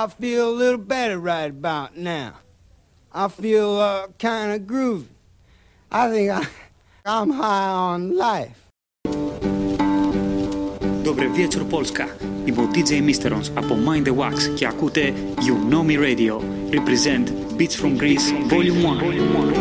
I 0.00 0.06
feel 0.08 0.50
a 0.50 0.56
little 0.62 0.78
better 0.78 1.18
right 1.18 1.50
about 1.50 1.96
now. 1.96 2.32
I 3.12 3.28
feel 3.28 3.78
uh, 3.78 4.08
kind 4.18 4.52
of 4.52 4.60
groovy. 4.66 5.06
I 5.90 6.10
think 6.10 6.30
I, 6.30 6.42
I'm 7.04 7.30
high 7.30 7.68
on 7.68 8.16
life. 8.16 8.58
Dobry 11.04 11.28
wieczór 11.28 11.64
Polska. 11.70 12.06
Είμαι 12.44 12.62
ο 12.62 12.68
DJ 12.74 12.90
Misterons 12.90 13.50
από 13.54 13.76
Mind 13.86 14.06
the 14.06 14.14
Wax 14.14 14.48
και 14.54 14.66
ακούτε 14.66 15.14
You 15.36 15.72
Know 15.72 15.82
Me 15.90 15.96
Radio. 15.96 16.40
Represent 16.70 17.56
Beats 17.56 17.76
from 17.76 17.96
Greece 17.98 18.30
Volume 18.48 18.82
1. 18.82 19.59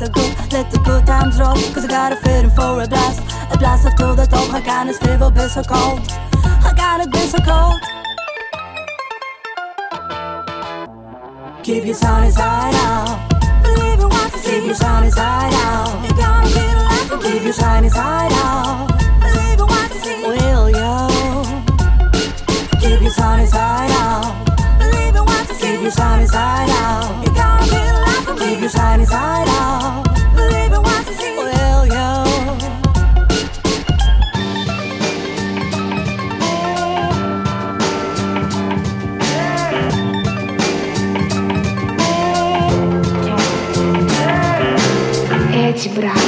let 0.00 0.08
her 0.08 0.12
go, 0.12 0.20
let 0.52 0.70
the 0.70 0.78
good 0.78 1.06
times 1.06 1.38
roll. 1.38 1.54
Cause 1.72 1.84
I 1.84 1.88
got 1.88 2.12
a 2.12 2.16
feeling 2.16 2.50
for 2.50 2.82
a 2.82 2.86
blast, 2.86 3.20
a 3.52 3.56
blast 3.56 3.86
of 3.86 3.94
to 3.96 4.14
the 4.14 4.26
top. 4.26 4.52
I 4.52 4.60
got 4.60 4.86
this 4.86 4.98
fever, 4.98 5.30
been 5.30 5.48
so 5.48 5.62
cold. 5.62 6.00
I 6.64 6.72
got 6.76 7.00
it, 7.00 7.10
been 7.10 7.28
so 7.28 7.38
cold. 7.38 7.80
Keep 11.62 11.86
your 11.86 11.94
sunny 11.94 12.30
side 12.30 12.74
out. 12.74 13.28
Believe 13.62 14.00
in 14.00 14.08
what 14.08 14.32
you 14.32 14.38
see. 14.38 14.50
Keep 14.50 14.64
your 14.64 14.74
sunny 14.74 15.10
side 15.10 15.54
out. 15.54 16.04
You 16.04 16.14
gotta 16.16 16.48
get 16.54 16.76
a 16.76 16.82
life. 16.82 17.22
Keep 17.22 17.42
your 17.42 17.52
sunny 17.52 17.88
side 17.88 18.32
out. 18.32 18.88
Believe 19.20 19.58
in 19.58 19.66
what 19.66 19.94
you 19.94 20.00
see. 20.04 20.22
Will 20.28 20.68
you? 20.70 20.94
Keep 22.80 23.00
your 23.00 23.10
sunny 23.10 23.46
side 23.46 23.90
out. 23.92 24.44
Believe 24.78 25.16
in 25.16 25.24
what 25.24 25.48
you 25.48 25.54
see. 25.54 25.72
Keep 25.72 25.82
your 25.82 25.90
sunny 25.90 26.26
side 26.26 26.70
out. 26.70 27.26
You 27.26 27.34
gotta 27.34 27.70
get 27.70 27.88
a 27.88 27.92
life. 27.92 28.05
Keep 28.34 28.60
your 28.60 28.68
side 28.68 29.48
out. 29.48 30.04
Will 30.34 31.86
you? 31.86 32.06
Эти 45.54 45.88
брат. 45.88 46.25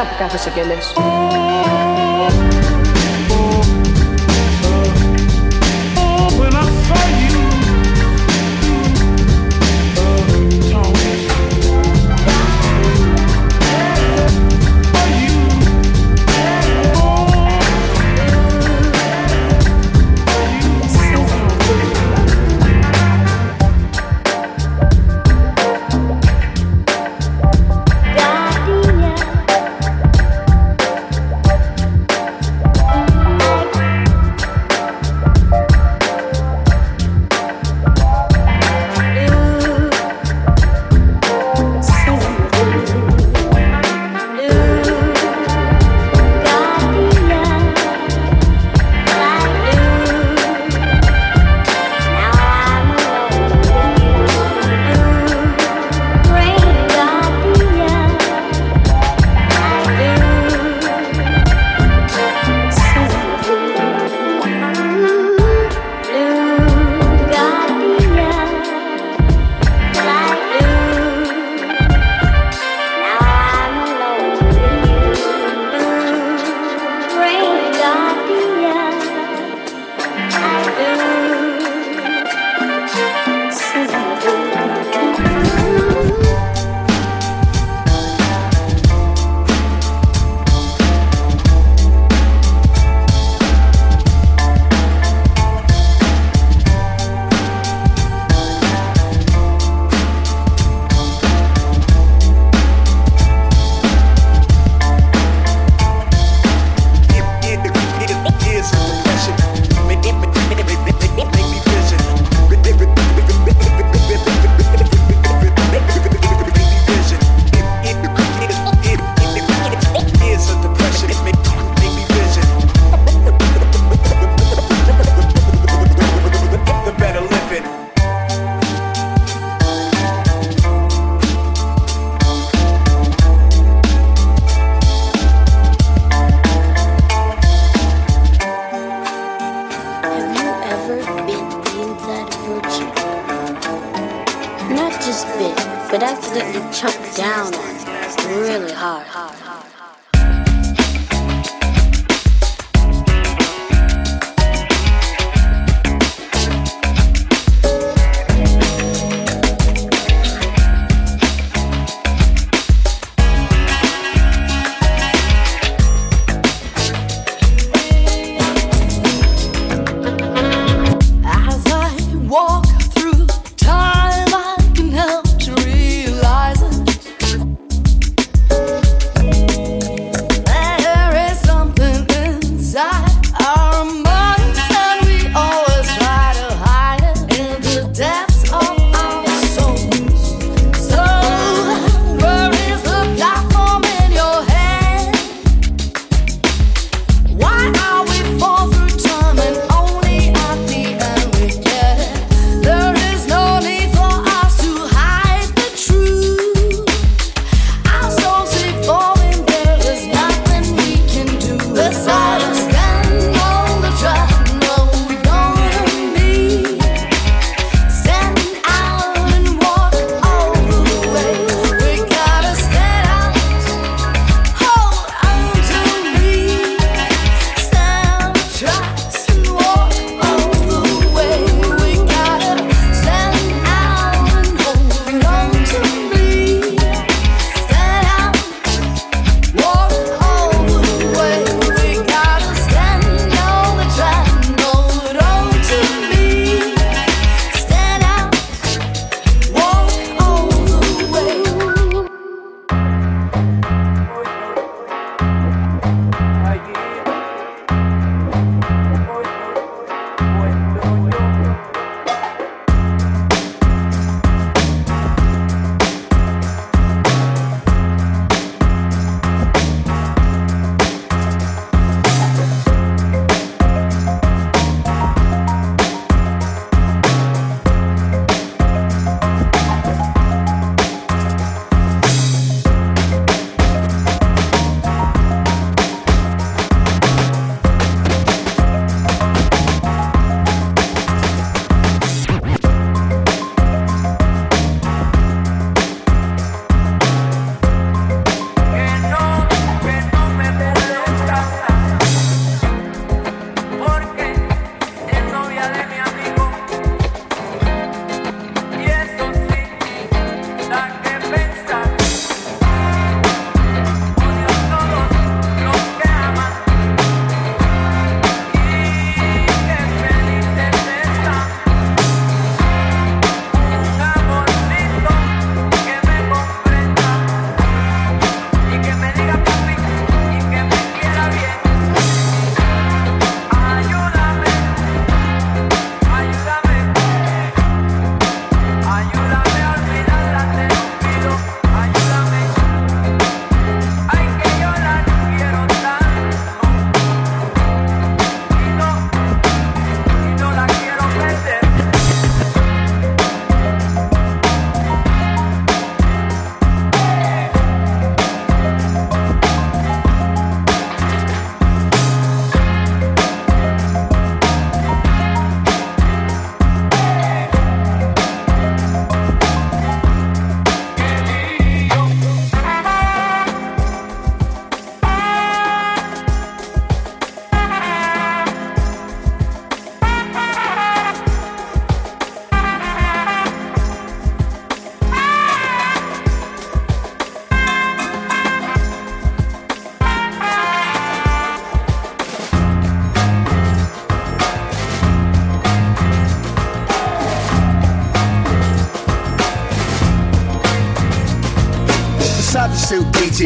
Αυτά 0.00 0.12
που 0.12 0.22
κάθεσαι 0.22 0.50
και 0.50 0.64
λες. 0.64 0.92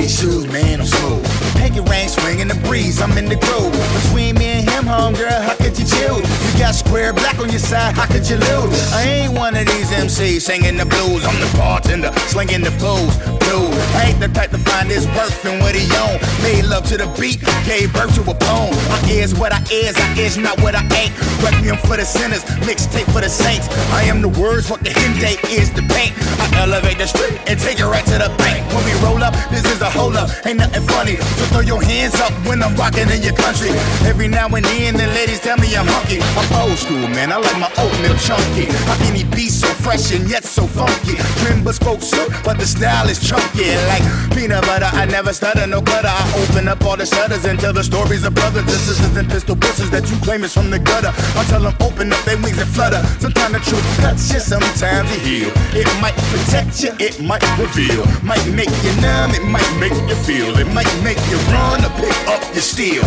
Shoes, 0.02 0.46
man, 0.48 0.80
I'm 0.80 0.86
smooth. 0.86 1.56
Pinky 1.56 1.80
rain 1.80 2.08
swinging 2.08 2.48
the 2.48 2.56
breeze, 2.66 3.00
I'm 3.00 3.16
in 3.16 3.26
the 3.26 3.36
groove. 3.36 3.72
Between 4.02 4.34
me 4.34 4.46
and 4.46 4.68
him, 4.68 4.86
home 4.86 5.14
girl, 5.14 5.40
how 5.40 5.54
could 5.54 5.78
you 5.78 5.84
choose? 5.84 6.26
You 6.52 6.58
got 6.58 6.74
square 6.74 7.12
black 7.12 7.38
on 7.38 7.48
your 7.48 7.60
side, 7.60 7.94
how 7.94 8.06
could 8.06 8.28
you 8.28 8.36
lose? 8.36 8.92
I 8.92 9.04
ain't 9.04 9.34
one 9.34 9.54
of 9.56 9.66
these 9.66 9.90
MCs 9.90 10.40
singing 10.42 10.76
the 10.76 10.86
blues. 10.86 11.24
I'm 11.24 11.38
the 11.38 11.50
bartender, 11.56 12.12
slinging 12.26 12.62
the 12.62 12.72
booze. 12.82 13.33
Dude, 13.44 13.74
I 13.94 14.10
ain't 14.10 14.20
the 14.20 14.28
type 14.28 14.50
to 14.50 14.58
find 14.58 14.88
his 14.88 15.06
worth 15.08 15.44
in 15.44 15.60
what 15.60 15.74
he 15.74 15.84
own. 16.00 16.16
Made 16.42 16.64
love 16.64 16.86
to 16.88 16.96
the 16.96 17.06
beat, 17.20 17.40
gave 17.66 17.92
birth 17.92 18.14
to 18.16 18.22
a 18.22 18.34
poem. 18.34 18.72
I 18.90 19.00
is 19.10 19.34
what 19.34 19.52
I 19.52 19.60
is, 19.70 19.96
I 19.96 20.08
is 20.18 20.36
not 20.36 20.60
what 20.60 20.74
I 20.74 20.82
ain't. 20.96 21.12
Requiem 21.44 21.76
for 21.84 21.96
the 21.96 22.04
sinners, 22.04 22.44
mixtape 22.64 23.10
for 23.12 23.20
the 23.20 23.28
saints. 23.28 23.68
I 23.92 24.04
am 24.04 24.22
the 24.22 24.28
words, 24.28 24.70
what 24.70 24.80
the 24.80 24.92
end 25.04 25.20
date 25.20 25.42
is 25.50 25.70
the 25.72 25.82
paint. 25.92 26.16
I 26.40 26.46
elevate 26.64 26.98
the 26.98 27.06
street 27.06 27.36
and 27.46 27.58
take 27.60 27.80
it 27.80 27.86
right 27.86 28.04
to 28.06 28.18
the 28.18 28.32
bank. 28.38 28.64
When 28.72 28.84
we 28.84 28.94
roll 29.04 29.22
up, 29.22 29.34
This 29.50 29.64
is 29.70 29.80
a 29.82 29.90
hold 29.90 30.16
up, 30.16 30.30
ain't 30.46 30.58
nothing 30.58 30.82
funny. 30.88 31.16
So 31.38 31.44
throw 31.52 31.60
your 31.60 31.82
hands 31.82 32.14
up 32.20 32.32
when 32.48 32.62
I'm 32.62 32.74
rocking 32.76 33.08
in 33.10 33.22
your 33.22 33.36
country. 33.36 33.70
Every 34.08 34.28
now 34.28 34.48
and 34.48 34.64
then, 34.64 34.94
the 34.96 35.06
ladies 35.18 35.40
tell 35.40 35.58
me 35.58 35.68
I'm 35.76 35.86
hunky. 35.86 36.20
I'm 36.38 36.48
old 36.62 36.78
school, 36.78 37.06
man. 37.08 37.30
I 37.30 37.36
like 37.36 37.58
my 37.58 37.70
oatmeal 37.78 38.16
chunky. 38.16 38.66
How 38.88 38.96
can 38.96 39.14
he 39.14 39.24
be 39.24 39.48
so 39.48 39.68
fresh 39.84 40.12
and 40.14 40.28
yet 40.28 40.44
so 40.44 40.66
funky? 40.66 41.16
Trim 41.42 41.62
bespoke 41.62 42.02
suit, 42.02 42.30
but 42.44 42.58
the 42.58 42.66
style 42.66 43.08
is 43.08 43.18
chunky. 43.20 43.33
Like 43.34 44.04
peanut 44.34 44.62
butter, 44.62 44.90
I 44.92 45.06
never 45.06 45.32
stutter, 45.32 45.66
no 45.66 45.80
clutter. 45.80 46.08
I 46.08 46.24
open 46.42 46.68
up 46.68 46.84
all 46.84 46.96
the 46.96 47.06
shutters 47.06 47.44
and 47.44 47.58
tell 47.58 47.72
the 47.72 47.84
stories 47.84 48.24
of 48.24 48.34
brothers 48.34 48.62
and 48.62 48.80
sisters 48.82 49.16
and 49.16 49.28
pistol 49.28 49.56
pussies 49.56 49.90
that 49.90 50.08
you 50.10 50.16
claim 50.18 50.44
is 50.44 50.52
from 50.52 50.70
the 50.70 50.78
gutter. 50.78 51.12
I 51.38 51.44
tell 51.44 51.62
them 51.62 51.74
open 51.80 52.12
up 52.12 52.22
their 52.24 52.36
wings 52.38 52.58
and 52.58 52.68
flutter. 52.68 53.02
Sometimes 53.18 53.52
the 53.54 53.60
truth 53.60 53.86
cuts 53.98 54.32
you, 54.32 54.40
sometimes 54.40 55.10
it 55.10 55.22
heal. 55.22 55.50
It 55.74 55.88
might 56.00 56.16
protect 56.30 56.82
you, 56.82 56.92
it 56.98 57.20
might 57.20 57.42
reveal. 57.58 58.04
Might 58.22 58.44
make 58.54 58.70
you 58.82 58.92
numb, 59.00 59.34
it 59.34 59.44
might 59.44 59.70
make 59.78 59.94
you 60.08 60.16
feel. 60.26 60.56
It 60.58 60.68
might 60.72 60.90
make 61.02 61.18
you 61.30 61.38
run 61.54 61.84
or 61.84 61.90
pick 61.98 62.14
up 62.28 62.42
your 62.54 62.62
steel. 62.62 63.04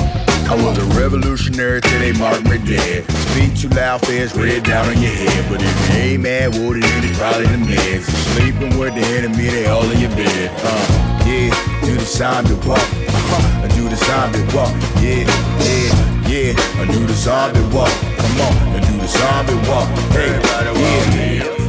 I 0.48 0.56
was 0.56 0.78
a 0.78 0.86
revolutionary 0.98 1.82
till 1.82 2.00
they 2.00 2.14
marked 2.14 2.46
me 2.48 2.58
dead. 2.60 3.04
Speak 3.36 3.52
too 3.60 3.68
loud, 3.76 4.00
fast, 4.08 4.36
red 4.36 4.64
down 4.64 4.88
on 4.88 5.02
your 5.02 5.12
head. 5.12 5.46
But 5.52 5.62
if 5.62 5.90
you 5.90 5.96
ain't 5.96 6.24
mad, 6.24 6.56
what 6.56 6.78
it 6.78 6.86
is, 6.86 7.12
it's 7.12 7.20
probably 7.20 7.48
the 7.48 7.60
meds. 7.68 8.08
Sleeping 8.36 8.80
with 8.80 8.96
the 8.96 9.04
enemy, 9.20 9.48
they 9.52 9.66
all 9.68 9.84
in 9.92 10.00
your 10.00 10.12
bed. 10.18 10.52
Uh, 10.64 11.24
yeah, 11.26 11.54
do 11.86 11.94
the 11.96 12.06
zombie 12.06 12.58
walk. 12.68 12.80
Uh-huh, 12.80 13.64
I 13.64 13.68
do 13.76 13.88
the 13.88 13.96
zombie 13.96 14.42
walk. 14.56 14.74
Yeah, 15.02 15.30
yeah, 15.64 15.94
yeah, 16.28 16.82
I 16.82 16.86
do 16.92 17.06
the 17.06 17.14
zombie 17.14 17.62
walk. 17.74 17.94
Come 18.18 18.42
on, 18.42 18.54
I 18.76 18.80
do 18.82 18.98
the 18.98 19.08
zombie 19.08 19.60
walk. 19.70 19.88
Hey, 20.12 20.34
yeah. 20.42 21.67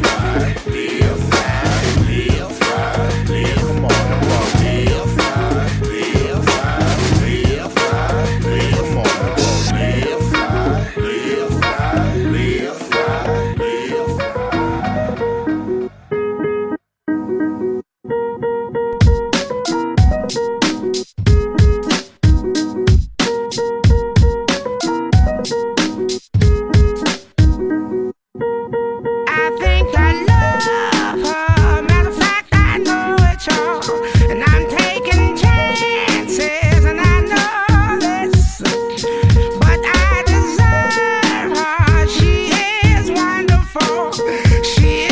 She 44.65 45.08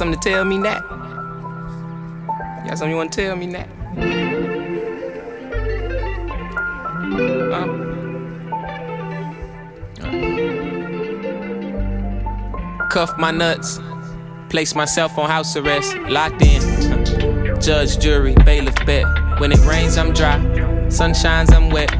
something 0.00 0.18
to 0.18 0.30
tell 0.30 0.44
me? 0.46 0.56
You 0.56 0.62
got 0.62 0.82
something 2.78 2.88
you 2.88 2.96
want 2.96 3.12
to 3.12 3.22
tell 3.22 3.36
me? 3.36 3.52
Huh? 7.52 7.66
Cuff 12.88 13.12
my 13.18 13.30
nuts. 13.30 13.78
Place 14.48 14.74
myself 14.74 15.18
on 15.18 15.28
house 15.28 15.54
arrest. 15.56 15.94
Locked 16.08 16.40
in. 16.40 16.62
Judge, 17.60 17.98
jury, 17.98 18.34
bailiff, 18.46 18.76
bet. 18.86 19.04
When 19.38 19.52
it 19.52 19.60
rains, 19.66 19.98
I'm 19.98 20.14
dry. 20.14 20.38
Sun 20.88 21.12
shines, 21.12 21.52
I'm 21.52 21.68
wet. 21.68 21.94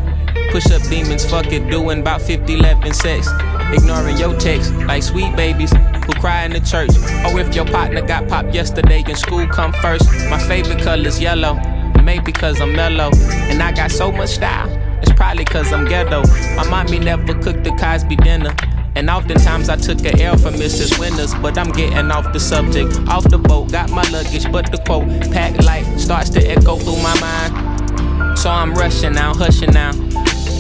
Push 0.52 0.70
up 0.70 0.80
demons, 0.88 1.26
fuck 1.28 1.52
it, 1.52 1.68
doing 1.70 2.00
about 2.00 2.22
50, 2.22 2.54
11 2.54 2.94
sex. 2.94 3.28
Ignoring 3.74 4.16
your 4.16 4.34
text, 4.40 4.72
like 4.86 5.02
sweet 5.02 5.36
babies 5.36 5.70
cry 6.12 6.44
in 6.44 6.52
the 6.52 6.60
church. 6.60 6.90
Or 7.24 7.38
if 7.38 7.54
your 7.54 7.66
partner 7.66 8.00
got 8.00 8.28
popped 8.28 8.54
yesterday 8.54 9.02
and 9.06 9.16
school 9.16 9.46
come 9.46 9.72
first. 9.74 10.04
My 10.28 10.38
favorite 10.38 10.82
color's 10.82 11.20
yellow, 11.20 11.54
maybe 12.02 12.32
cause 12.32 12.60
I'm 12.60 12.74
mellow. 12.74 13.10
And 13.50 13.62
I 13.62 13.72
got 13.72 13.90
so 13.90 14.10
much 14.10 14.30
style, 14.30 14.68
it's 15.02 15.12
probably 15.12 15.44
cause 15.44 15.72
I'm 15.72 15.84
ghetto. 15.84 16.22
My 16.56 16.68
mommy 16.68 16.98
never 16.98 17.34
cooked 17.34 17.64
the 17.64 17.70
Cosby 17.72 18.16
dinner. 18.16 18.54
And 18.96 19.08
oftentimes 19.08 19.68
I 19.68 19.76
took 19.76 20.04
a 20.04 20.20
L 20.22 20.36
from 20.36 20.54
Mrs. 20.54 20.98
Winters, 20.98 21.34
but 21.36 21.56
I'm 21.56 21.70
getting 21.70 22.10
off 22.10 22.32
the 22.32 22.40
subject. 22.40 22.98
Off 23.08 23.24
the 23.24 23.38
boat, 23.38 23.70
got 23.70 23.90
my 23.90 24.02
luggage, 24.10 24.50
but 24.50 24.70
the 24.70 24.78
quote, 24.78 25.08
packed 25.32 25.62
light, 25.64 25.86
starts 25.98 26.28
to 26.30 26.40
echo 26.40 26.76
through 26.76 27.00
my 27.02 27.18
mind. 27.20 28.38
So 28.38 28.50
I'm 28.50 28.74
rushing 28.74 29.12
now, 29.12 29.32
hushing 29.34 29.72
now. 29.72 29.92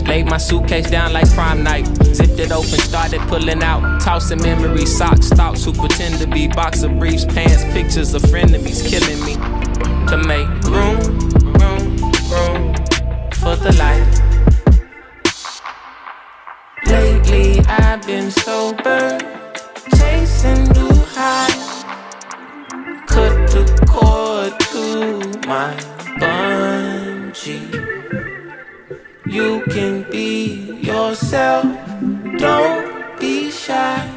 Laid 0.06 0.26
my 0.26 0.38
suitcase 0.38 0.90
down 0.90 1.12
like 1.12 1.28
prime 1.34 1.62
night. 1.62 1.88
Zipped 2.12 2.38
it 2.38 2.52
open, 2.52 2.78
started 2.90 3.20
pulling 3.28 3.62
out. 3.62 4.00
Tossing 4.00 4.42
memories, 4.42 4.96
socks, 4.96 5.28
thoughts 5.28 5.64
who 5.64 5.72
pretend 5.72 6.18
to 6.20 6.26
be 6.26 6.48
boxer 6.48 6.88
briefs, 6.88 7.24
pants, 7.24 7.64
pictures 7.72 8.14
of 8.14 8.22
frenemies 8.22 8.82
killing 8.88 9.20
me. 9.24 9.34
To 10.08 10.16
make 10.16 10.48
room, 10.64 10.98
room, 11.60 11.96
room 12.30 12.74
for 13.40 13.56
the 13.56 13.72
light. 13.78 14.20
Lately 16.86 17.60
I've 17.68 18.04
been 18.06 18.30
sober, 18.30 19.18
chasing 19.96 20.64
new 20.72 20.92
highs. 21.14 21.84
Cut 23.06 23.34
the 23.52 23.64
cord 23.88 24.58
to 24.72 25.48
my 25.48 25.74
bungee. 26.18 27.70
You 29.26 29.62
can 29.70 30.02
be 30.10 30.72
yourself, 30.80 31.66
don't 32.38 33.20
be 33.20 33.50
shy. 33.50 34.08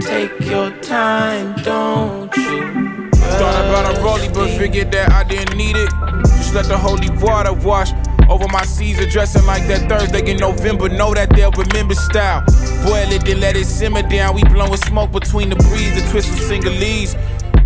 Take 0.00 0.40
your 0.40 0.70
time, 0.80 1.54
don't 1.62 2.34
you? 2.36 3.10
Thought 3.12 3.64
about 3.64 3.94
a 3.94 4.00
rollie, 4.00 4.32
but 4.34 4.50
figured 4.58 4.90
that 4.92 5.12
I 5.12 5.24
didn't 5.24 5.56
need 5.56 5.76
it. 5.76 5.90
Just 6.24 6.54
let 6.54 6.66
the 6.66 6.76
holy 6.76 7.10
water 7.22 7.52
wash 7.52 7.92
over 8.28 8.46
my 8.48 8.62
Caesar 8.62 9.08
dressing 9.08 9.46
like 9.46 9.66
that 9.68 9.88
Thursday 9.88 10.30
in 10.30 10.38
November. 10.38 10.88
Know 10.88 11.14
that 11.14 11.30
they'll 11.30 11.52
remember 11.52 11.94
style. 11.94 12.42
Boil 12.84 13.10
it, 13.12 13.24
then 13.24 13.40
let 13.40 13.56
it 13.56 13.66
simmer 13.66 14.02
down. 14.02 14.34
We 14.34 14.42
blowing 14.44 14.76
smoke 14.76 15.12
between 15.12 15.50
the 15.50 15.56
breeze, 15.56 15.94
the 16.02 16.08
twist 16.10 16.30
of 16.30 16.38
Singalese. 16.38 17.14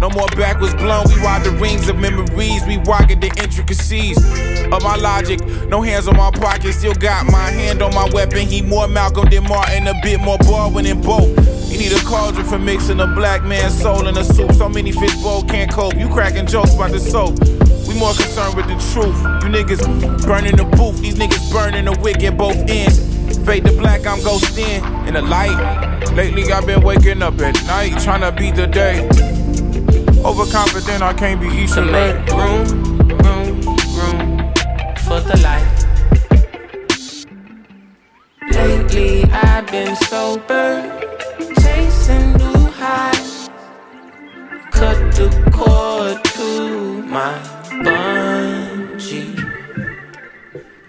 No 0.04 0.10
more 0.10 0.28
backwards 0.36 0.74
blown, 0.74 1.02
we 1.08 1.14
ride 1.22 1.44
the 1.44 1.50
rings 1.52 1.88
of 1.88 1.96
memories. 1.96 2.62
We 2.66 2.76
walking 2.76 3.20
the 3.20 3.28
intricacies 3.42 4.18
of 4.70 4.82
my 4.82 4.96
logic. 4.96 5.40
No 5.70 5.80
hands 5.80 6.06
on 6.08 6.18
my 6.18 6.30
pocket, 6.30 6.74
still 6.74 6.92
got 6.92 7.24
my 7.24 7.48
hand 7.48 7.80
on 7.80 7.94
my 7.94 8.06
weapon. 8.12 8.46
He 8.46 8.60
more 8.60 8.86
Malcolm 8.86 9.30
than 9.30 9.44
Martin, 9.44 9.86
a 9.86 9.94
bit 10.02 10.20
more 10.20 10.36
Baldwin 10.40 10.84
than 10.84 11.00
both. 11.00 11.32
You 11.72 11.78
need 11.78 11.92
a 11.92 12.00
cauldron 12.04 12.44
for 12.44 12.58
mixing 12.58 13.00
a 13.00 13.06
black 13.06 13.44
man's 13.44 13.80
soul 13.80 14.06
in 14.06 14.18
a 14.18 14.24
soup. 14.24 14.52
So 14.52 14.68
many 14.68 14.92
fish 14.92 15.14
bowl 15.22 15.42
can't 15.42 15.72
cope. 15.72 15.94
You 15.94 16.10
cracking 16.10 16.46
jokes 16.48 16.74
about 16.74 16.90
the 16.90 17.00
soap. 17.00 17.40
We 17.88 17.94
more 17.98 18.12
concerned 18.12 18.56
with 18.56 18.66
the 18.66 18.76
truth. 18.92 19.16
You 19.40 19.48
niggas 19.48 20.26
burning 20.26 20.56
the 20.56 20.64
booth. 20.64 21.00
These 21.00 21.14
niggas 21.14 21.50
burning 21.50 21.86
the 21.86 21.98
wick 22.02 22.22
at 22.24 22.36
both 22.36 22.58
ends. 22.68 23.00
Fade 23.46 23.64
to 23.64 23.72
black, 23.72 24.06
I'm 24.06 24.18
ghosting 24.18 25.08
in 25.08 25.14
the 25.14 25.22
light. 25.22 26.12
Lately, 26.12 26.52
I've 26.52 26.66
been 26.66 26.82
waking 26.82 27.22
up 27.22 27.40
at 27.40 27.54
night, 27.64 27.98
trying 28.02 28.20
to 28.20 28.32
beat 28.32 28.54
the 28.54 28.66
day. 28.66 29.34
Overconfident, 30.24 31.02
I 31.02 31.12
can't 31.12 31.38
be 31.38 31.48
each 31.48 31.72
To 31.72 31.82
make 31.82 32.16
room, 32.32 32.66
room, 33.24 33.60
room 33.92 34.54
for 35.04 35.20
the 35.20 35.38
light. 35.44 35.84
Lately 38.50 39.24
I've 39.24 39.66
been 39.66 39.94
sober, 39.96 41.06
chasing 41.60 42.32
new 42.32 42.70
highs. 42.80 43.50
Cut 44.70 44.96
the 45.14 45.28
cord 45.52 46.24
to 46.37 47.02
my 47.02 47.34
bungee. 47.84 49.37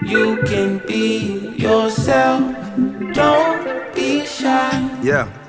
You 0.02 0.38
can 0.43 0.78
be 0.88 1.54
yourself, 1.58 2.41
don't 3.13 3.93
be 3.93 4.26
shy. 4.26 5.00
Yeah. 5.04 5.45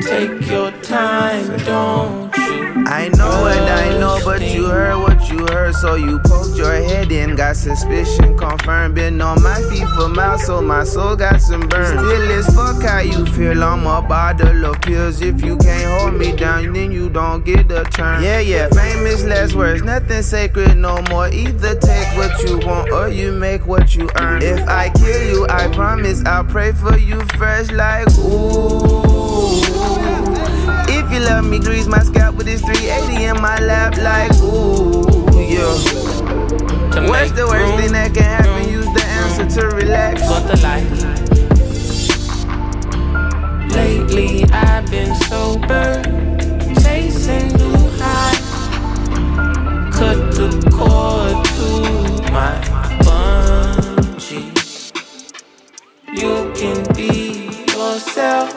Take 0.00 0.48
your 0.48 0.70
time, 0.82 1.46
don't 1.64 2.36
you? 2.36 2.84
I 2.86 3.08
know 3.08 3.42
what 3.42 3.58
I 3.58 3.98
know, 3.98 4.18
but 4.24 4.40
you 4.40 4.66
heard 4.66 4.98
what 4.98 5.30
you 5.30 5.46
heard, 5.46 5.74
so 5.74 5.94
you 5.94 6.18
poked 6.20 6.56
your 6.56 6.72
head 6.72 7.12
in. 7.12 7.36
Got 7.36 7.56
suspicion 7.56 8.36
confirmed, 8.36 8.94
been 8.94 9.20
on 9.20 9.42
my 9.42 9.60
feet 9.62 9.86
for 9.96 10.08
miles, 10.08 10.46
so 10.46 10.62
my 10.62 10.84
soul 10.84 11.16
got 11.16 11.40
some 11.40 11.68
burn. 11.68 11.98
Still 11.98 12.32
as 12.32 12.46
fuck 12.54 12.82
how 12.82 13.00
you 13.00 13.26
feel, 13.26 13.62
I'm 13.62 13.86
a 13.86 14.00
bottle 14.00 14.64
of 14.64 14.80
pills. 14.80 15.20
If 15.20 15.42
you 15.44 15.56
can't 15.58 16.00
hold 16.00 16.14
me 16.14 16.34
down, 16.34 16.72
then 16.72 16.90
you 16.92 17.08
don't 17.10 17.44
get 17.44 17.70
a 17.70 17.84
turn. 17.84 18.22
Yeah, 18.22 18.40
yeah, 18.40 18.68
famous 18.70 19.22
last 19.24 19.54
words, 19.54 19.82
nothing 19.82 20.22
sacred 20.22 20.76
no 20.76 21.02
more. 21.10 21.28
Either 21.28 21.78
take 21.78 22.16
what 22.16 22.42
you 22.42 22.58
want 22.66 22.90
or 22.90 23.08
you 23.08 23.32
make 23.32 23.66
what 23.66 23.94
you 23.94 24.08
earn. 24.16 24.42
If 24.42 24.66
I 24.66 24.88
kill 24.90 25.22
you, 25.22 25.46
I 25.48 25.68
promise 25.68 26.24
I'll 26.24 26.44
pray 26.44 26.72
for 26.72 26.96
you 26.96 27.20
fresh 27.36 27.70
like 27.70 28.08
ooh. 28.18 29.09
Love 31.20 31.44
me, 31.44 31.58
grease 31.58 31.86
my 31.86 32.02
scalp 32.02 32.34
with 32.36 32.46
this 32.46 32.62
380 32.62 33.24
in 33.24 33.36
my 33.42 33.58
lap, 33.60 33.96
like 33.98 34.32
ooh, 34.42 35.04
yeah. 35.38 35.74
What's 37.08 37.32
the 37.32 37.46
worst 37.46 37.76
thing 37.76 37.92
that 37.92 38.14
can 38.14 38.24
happen? 38.24 38.68
Use 38.72 38.86
the 38.86 39.04
answer 39.04 39.46
to 39.60 39.66
relax. 39.76 40.22
For 40.22 40.40
the 40.48 40.56
light. 40.62 40.88
Lately 43.76 44.44
I've 44.50 44.90
been 44.90 45.14
sober, 45.14 46.02
chasing 46.80 47.48
new 47.58 47.90
highs. 48.00 48.48
Cut 49.94 50.18
the 50.34 50.48
cord 50.74 51.44
to 51.44 51.68
my 52.32 52.54
bungee. 53.04 54.50
You 56.16 56.52
can 56.54 56.82
be 56.94 57.12
yourself, 57.72 58.48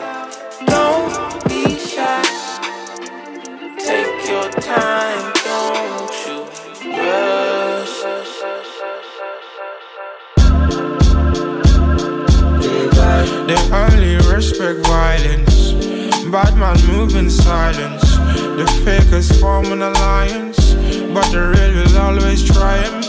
They 13.46 13.60
only 13.72 14.16
respect 14.32 14.86
violence. 14.86 15.72
Bad 16.32 16.56
man 16.56 16.78
move 16.86 17.14
in 17.14 17.28
silence. 17.28 18.00
The 18.56 18.66
fakers 18.84 19.38
form 19.38 19.66
an 19.66 19.82
alliance, 19.82 20.72
but 21.12 21.30
the 21.30 21.52
real 21.52 21.74
will 21.76 21.98
always 21.98 22.42
triumph. 22.42 23.04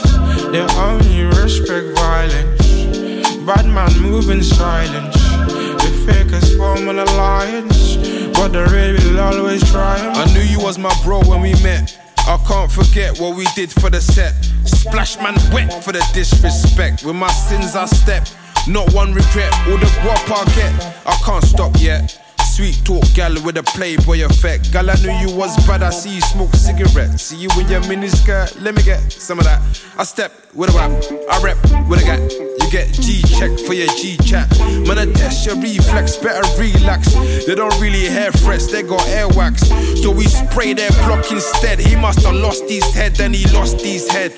They 0.51 0.59
only 0.75 1.23
respect 1.41 1.97
violence. 1.97 3.36
Bad 3.45 3.65
man 3.65 3.97
move 4.01 4.29
in 4.29 4.43
silence. 4.43 5.15
The 5.15 6.03
fakers 6.05 6.57
form 6.57 6.89
an 6.89 6.99
alliance, 6.99 7.95
but 8.36 8.49
the 8.49 8.65
real 8.65 8.95
will 9.07 9.21
always 9.21 9.63
triumph. 9.71 10.17
I 10.17 10.25
knew 10.33 10.41
you 10.41 10.59
was 10.59 10.77
my 10.77 10.93
bro 11.05 11.21
when 11.23 11.41
we 11.41 11.53
met. 11.63 11.97
I 12.27 12.38
can't 12.45 12.69
forget 12.69 13.17
what 13.21 13.38
we 13.38 13.45
did 13.55 13.71
for 13.71 13.89
the 13.89 14.01
set. 14.01 14.33
Splash 14.65 15.15
man 15.17 15.36
wet 15.53 15.81
for 15.81 15.93
the 15.93 16.05
disrespect. 16.13 17.05
With 17.05 17.15
my 17.15 17.31
sins 17.31 17.75
I 17.77 17.86
step. 17.86 18.27
Not 18.68 18.91
one 18.93 19.13
regret, 19.13 19.53
all 19.68 19.78
the 19.78 19.86
guap 20.01 20.32
I 20.32 20.43
get. 20.55 21.05
I 21.05 21.16
can't 21.24 21.43
stop 21.43 21.74
yet. 21.78 22.24
Sweet 22.56 22.86
talk, 22.86 23.03
gal 23.14 23.34
with 23.43 23.58
a 23.58 23.64
playboy 23.64 24.24
effect. 24.24 24.72
Gal, 24.72 24.89
I 24.89 24.95
knew 25.03 25.12
you 25.28 25.36
was 25.36 25.51
bad. 25.68 25.84
I 25.84 25.89
see 25.89 26.16
you 26.16 26.22
smoke 26.22 26.56
cigarettes. 26.56 27.22
See 27.22 27.36
you 27.36 27.49
in 27.60 27.68
your 27.68 27.82
miniskirt. 27.82 28.62
Let 28.62 28.76
me 28.76 28.82
get 28.82 29.12
some 29.12 29.39
of 29.39 29.43
that. 29.43 29.60
I 29.97 30.06
step 30.06 30.32
with 30.53 30.70
a 30.70 30.78
rap. 30.78 30.89
I 31.30 31.43
rep 31.43 31.58
with 31.89 31.99
a 31.99 32.06
gat. 32.06 32.32
You 32.32 32.72
get 32.72 32.93
G 32.93 33.22
check 33.24 33.51
for 33.68 33.74
your 33.74 33.91
G 33.99 34.16
chat. 34.24 34.47
Man, 34.88 34.97
I 34.97 35.12
test 35.12 35.45
your 35.45 35.58
reflex. 35.58 36.16
Better 36.16 36.47
relax. 36.58 37.14
They 37.45 37.56
don't 37.56 37.78
really 37.82 38.08
hair 38.08 38.32
fresh. 38.32 38.68
They 38.68 38.84
got 38.84 39.06
air 39.10 39.28
wax. 39.36 39.68
So 40.01 40.10
we 40.10 40.24
spray 40.24 40.72
their 40.72 40.91
block 41.03 41.30
instead. 41.30 41.80
He 41.80 41.97
must 41.97 42.24
have 42.24 42.36
lost 42.36 42.70
his 42.70 42.88
head. 42.93 43.18
Then 43.18 43.34
he 43.34 43.43
lost 43.51 43.82
his 43.82 44.08
head. 44.08 44.32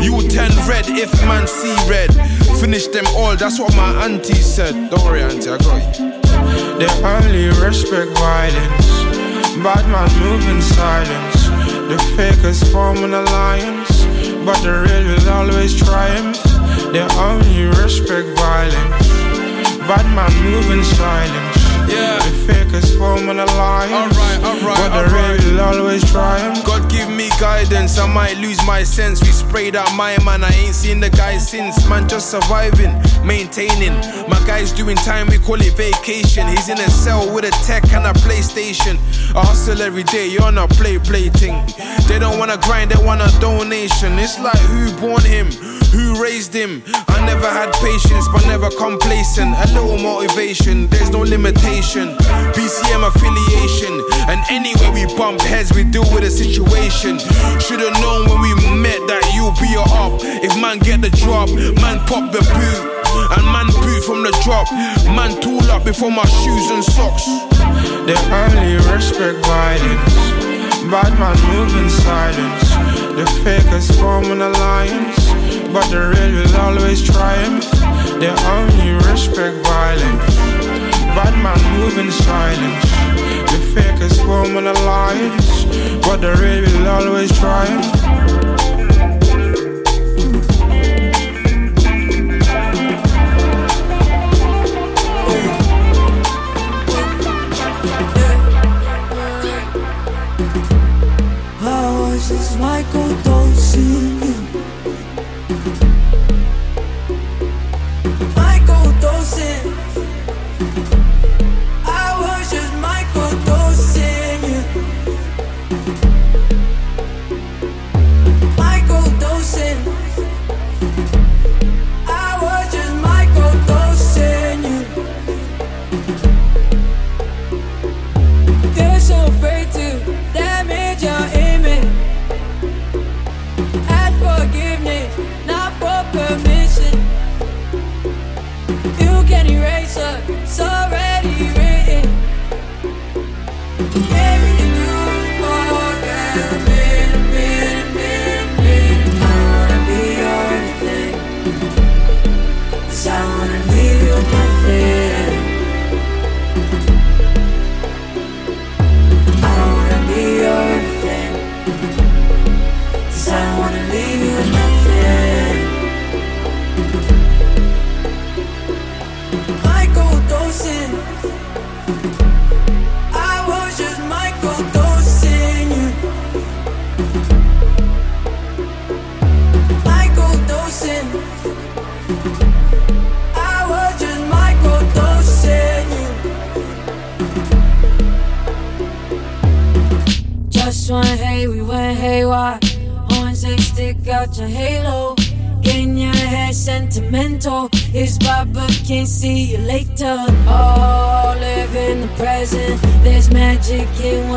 You 0.00 0.26
turn 0.30 0.56
red 0.64 0.88
if 0.88 1.12
man 1.28 1.46
see 1.46 1.76
red. 1.84 2.14
Finish 2.62 2.86
them 2.86 3.04
all. 3.08 3.36
That's 3.36 3.60
what 3.60 3.76
my 3.76 4.06
auntie 4.06 4.36
said. 4.36 4.88
Don't 4.88 5.04
worry, 5.04 5.20
auntie. 5.20 5.50
I 5.50 5.58
got 5.58 5.98
you. 6.00 6.27
They 6.78 6.86
only 7.02 7.48
respect 7.60 8.12
violence. 8.18 8.86
Bad 9.64 9.84
man 9.90 10.08
move 10.22 10.48
in 10.48 10.62
silence. 10.62 11.48
The 11.90 11.98
fakers 12.14 12.62
form 12.70 12.98
an 13.02 13.14
alliance, 13.14 14.04
but 14.44 14.62
the 14.62 14.86
real 14.86 15.04
will 15.10 15.28
always 15.28 15.74
triumph. 15.74 16.40
They 16.92 17.02
only 17.18 17.64
respect 17.82 18.28
violence. 18.38 19.08
Bad 19.88 20.06
man 20.14 20.32
move 20.44 20.70
in 20.70 20.84
silence. 20.84 21.57
Yeah. 21.88 22.18
The 22.18 22.52
fakers 22.52 22.96
form 22.96 23.28
an 23.28 23.40
alliance. 23.40 24.16
Alright, 24.16 24.44
alright, 24.44 24.78
But 24.78 24.88
the 24.90 25.16
alright. 25.16 25.40
real 25.44 25.60
always 25.60 26.10
triumph. 26.10 26.64
God 26.64 26.90
give 26.90 27.08
me 27.10 27.28
guidance, 27.40 27.98
I 27.98 28.06
might 28.06 28.36
lose 28.38 28.60
my 28.66 28.82
sense. 28.82 29.20
We 29.22 29.28
sprayed 29.28 29.76
out 29.76 29.92
my 29.96 30.16
man, 30.24 30.44
I 30.44 30.50
ain't 30.52 30.74
seen 30.74 31.00
the 31.00 31.10
guy 31.10 31.38
since. 31.38 31.88
Man, 31.88 32.08
just 32.08 32.30
surviving, 32.30 32.92
maintaining. 33.24 33.94
My 34.28 34.40
guy's 34.46 34.72
doing 34.72 34.96
time, 34.96 35.26
we 35.28 35.38
call 35.38 35.60
it 35.60 35.74
vacation. 35.76 36.46
He's 36.48 36.68
in 36.68 36.78
a 36.78 36.90
cell 36.90 37.32
with 37.34 37.44
a 37.44 37.50
tech 37.66 37.84
and 37.92 38.06
a 38.06 38.12
PlayStation. 38.20 38.96
I 39.34 39.44
hustle 39.44 39.80
every 39.82 40.04
day, 40.04 40.26
you're 40.28 40.52
not 40.52 40.70
play 40.70 40.98
play 40.98 41.28
thing. 41.30 41.56
They 42.08 42.18
don't 42.18 42.38
wanna 42.38 42.58
grind, 42.58 42.90
they 42.90 43.02
want 43.04 43.20
a 43.22 43.30
donation. 43.40 44.18
It's 44.18 44.38
like 44.38 44.58
who 44.58 44.92
born 45.00 45.22
him? 45.22 45.46
Who 45.92 46.22
raised 46.22 46.52
him? 46.52 46.82
I 47.08 47.24
never 47.24 47.48
had 47.48 47.72
patience, 47.80 48.28
but 48.32 48.44
never 48.46 48.68
complacent. 48.76 49.54
A 49.56 49.66
little 49.72 49.98
motivation, 49.98 50.86
there's 50.88 51.10
no 51.10 51.20
limitation. 51.20 51.77
BCM 51.78 53.06
affiliation, 53.06 54.02
and 54.26 54.42
anywhere 54.50 54.90
we 54.90 55.06
bump 55.14 55.40
heads, 55.42 55.72
we 55.72 55.84
deal 55.84 56.02
with 56.12 56.24
a 56.24 56.30
situation. 56.30 57.18
Should've 57.62 57.94
known 58.02 58.26
when 58.26 58.40
we 58.42 58.52
met 58.82 58.98
that 59.06 59.22
you'll 59.30 59.54
be 59.62 59.70
a 59.78 59.86
up. 59.94 60.18
If 60.42 60.58
man 60.60 60.80
get 60.80 61.02
the 61.02 61.10
drop, 61.10 61.48
man 61.78 62.02
pop 62.10 62.32
the 62.32 62.42
boot. 62.42 62.82
And 63.30 63.46
man 63.46 63.66
boot 63.78 64.02
from 64.02 64.26
the 64.26 64.34
drop. 64.42 64.66
Man 65.14 65.40
tool 65.40 65.62
up 65.70 65.84
before 65.84 66.10
my 66.10 66.26
shoes 66.26 66.66
and 66.74 66.82
socks. 66.82 67.26
They 68.10 68.18
only 68.34 68.74
respect 68.90 69.38
violence. 69.46 70.14
Bad 70.90 71.14
man 71.14 71.38
move 71.54 71.76
in 71.78 71.90
silence. 71.90 72.74
The 73.14 73.26
fakers 73.46 73.90
form 74.00 74.24
an 74.32 74.42
alliance, 74.42 75.30
but 75.70 75.86
the 75.90 76.10
real 76.10 76.42
will 76.42 76.56
always 76.58 77.06
triumph. 77.06 77.70
They 78.18 78.34
only 78.50 78.98
respect 79.06 79.62
violence. 79.62 80.37
Bad 81.18 81.34
man 81.42 81.80
move 81.80 81.98
in 81.98 82.12
silence. 82.12 82.84
The 83.50 83.58
fakers 83.74 84.20
form 84.20 84.56
an 84.56 84.68
alliance, 84.68 85.64
but 86.06 86.18
the 86.18 86.32
real 86.36 86.62
will 86.62 86.86
always 86.86 87.36
triumph. 87.36 88.17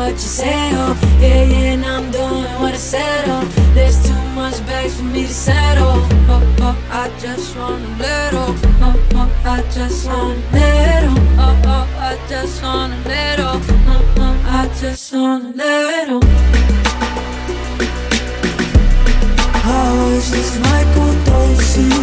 What 0.02 0.12
you 0.12 0.18
say. 0.18 0.70
Oh, 0.74 1.18
yeah, 1.20 1.44
yeah, 1.44 1.72
and 1.72 1.84
I'm 1.86 2.10
doing 2.10 2.41
said. 2.92 3.24
Oh, 3.28 3.44
there's 3.74 3.98
too 4.06 4.22
much 4.34 4.58
bags 4.66 4.96
for 4.96 5.04
me 5.04 5.22
to 5.26 5.32
settle. 5.32 5.96
Oh, 6.28 6.56
oh, 6.60 6.76
I 6.90 7.08
just 7.18 7.56
want 7.56 7.82
a 7.82 7.88
little. 8.04 8.54
Oh, 8.80 9.08
oh, 9.14 9.30
I 9.44 9.62
just 9.70 10.06
want 10.06 10.38
a 10.38 10.52
little. 10.52 11.18
Oh, 11.38 11.62
oh, 11.66 11.86
I 11.98 12.18
just 12.28 12.62
want 12.62 12.92
a 12.92 12.96
little. 13.08 13.56
Oh, 13.88 14.14
oh, 14.18 14.36
I 14.46 14.68
just 14.80 15.12
want 15.12 15.44
a 15.44 15.48
little. 15.48 16.20
I 19.64 19.92
was 19.98 20.30
just 20.30 20.60
Michael 20.60 21.12
Dawson. 21.24 22.01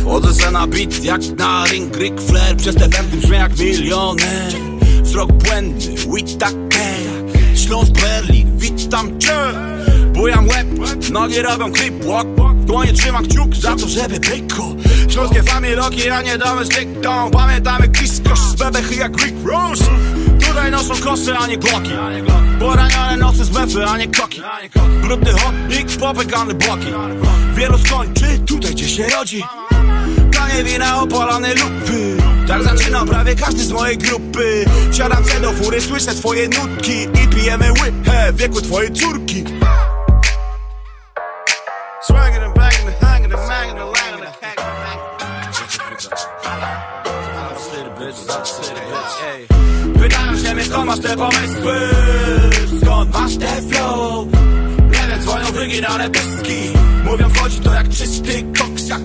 Wchodzę 0.00 0.34
se 0.34 0.50
na 0.50 0.66
beat 0.66 1.04
jak 1.04 1.20
na 1.38 1.64
ring 1.66 1.96
Ric 1.96 2.20
Flair. 2.28 2.56
Przez 2.56 2.74
te 2.74 2.88
wędy 2.88 3.16
brzmię 3.16 3.38
jak 3.38 3.58
milioner. 3.58 4.52
Wzrok 5.02 5.32
błędny, 5.32 5.94
Whittaker 6.06 7.24
Śląsk, 7.54 7.92
Berlin, 7.92 8.58
witam 8.58 9.18
cię. 9.18 9.36
Bujam 10.12 10.48
łeb, 10.48 10.66
nogi 11.12 11.42
robią 11.42 11.72
clip 11.72 12.04
walk. 12.04 12.26
Dłonie 12.66 12.92
trzymam 12.92 13.26
kciuk 13.26 13.54
za 13.54 13.76
to, 13.76 13.88
żeby 13.88 14.20
pykło 14.20 14.74
Śląskie 15.08 15.42
familoki, 15.42 16.10
a 16.10 16.22
nie 16.22 16.38
damy 16.38 16.64
zdyktą 16.64 17.30
Pamiętamy 17.30 17.88
Kiskosz 17.88 18.38
z 18.38 18.54
bebechy 18.54 18.94
jak 18.94 19.16
Rick 19.16 19.36
Rose 19.44 19.84
Tutaj 20.48 20.70
noszą 20.70 20.94
kosy, 21.04 21.36
a 21.36 21.46
nie 21.46 21.58
gloki 21.58 21.92
Poranione 22.58 23.16
nocy 23.16 23.44
z 23.44 23.50
mefy, 23.50 23.84
a 23.84 23.98
nie 23.98 24.06
koki 24.06 24.42
Brudny 25.02 25.32
chodnik, 25.32 25.96
popykane 26.00 26.54
bloki. 26.54 26.86
Wielu 27.54 27.78
skończy 27.78 28.38
tutaj, 28.46 28.70
gdzie 28.70 28.88
się 28.88 29.08
rodzi. 29.08 29.44
Tanie 30.32 30.64
wina, 30.64 31.02
opalane 31.02 31.54
lupy. 31.54 32.16
Tak 32.48 32.62
zaczyna 32.62 33.04
prawie 33.04 33.34
każdy 33.34 33.64
z 33.64 33.70
mojej 33.70 33.98
grupy. 33.98 34.64
Siadam 34.92 35.24
se 35.24 35.40
do 35.40 35.52
fury, 35.52 35.80
słyszę 35.80 36.14
twoje 36.14 36.48
nutki 36.48 37.02
I 37.02 37.28
pijemy 37.28 37.72
łychę 37.72 38.32
w 38.32 38.36
wieku 38.36 38.60
twojej 38.60 38.92
córki. 38.92 39.44
And 42.08 42.56
Pytają 50.00 50.36
się 50.36 50.54
mnie 50.54 50.64
skąd 50.64 50.86
masz 50.86 51.00
te 51.00 51.16
pomysły 51.16 51.72
masz 53.12 53.36
te 53.36 53.62
flow. 53.62 54.26
Nie 54.92 55.08
wiem, 55.08 55.20
dzwonią 55.22 55.46
wyginane 55.52 56.10
pyski 56.10 56.70
Mówią 57.04 57.28
wchodzi 57.28 57.60
to 57.60 57.74
jak 57.74 57.88
czysty 57.88 58.44
koks 58.58 58.88
jak 58.88 59.00